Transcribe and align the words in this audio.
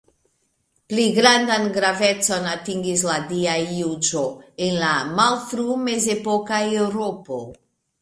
Pli 0.93 1.03
grandan 1.17 1.67
gravecon 1.75 2.49
atingis 2.53 3.05
la 3.11 3.19
Dia 3.35 3.55
juĝo 3.77 4.27
en 4.71 4.83
la 4.87 4.93
malfru-mezepoka 5.23 6.65
Eŭropo. 6.85 7.45